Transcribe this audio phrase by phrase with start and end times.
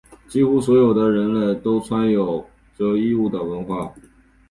[0.27, 2.11] 几乎所有的人类都有穿
[2.79, 3.93] 着衣物的文化。